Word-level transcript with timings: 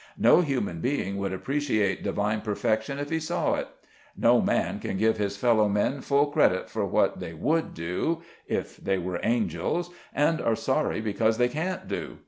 No 0.17 0.41
human 0.41 0.81
being 0.81 1.17
would 1.17 1.31
appreciate 1.31 2.01
divine 2.01 2.41
perfection 2.41 2.97
if 2.97 3.11
he 3.11 3.19
saw 3.19 3.53
it; 3.53 3.67
no 4.17 4.41
man 4.41 4.79
can 4.79 4.97
give 4.97 5.17
his 5.17 5.37
fellow 5.37 5.69
men 5.69 6.01
full 6.01 6.25
credit 6.31 6.71
for 6.71 6.83
what 6.87 7.19
they 7.19 7.33
would 7.35 7.75
do, 7.75 8.23
if 8.47 8.77
they 8.77 8.97
were 8.97 9.19
angels, 9.21 9.91
and 10.11 10.41
are 10.41 10.55
sorry 10.55 11.01
because 11.01 11.37
they 11.37 11.49
can't 11.49 11.87
do. 11.87 12.17